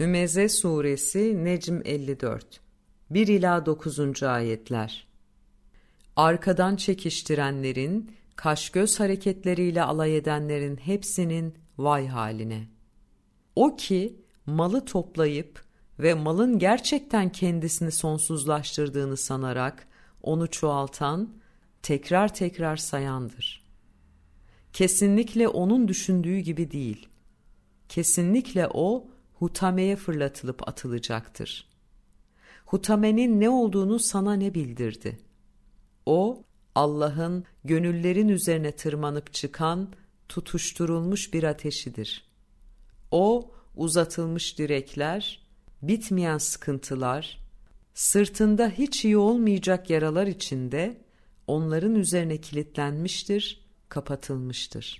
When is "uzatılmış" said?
43.76-44.58